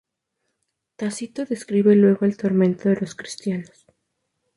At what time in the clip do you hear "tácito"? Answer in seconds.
0.95-1.45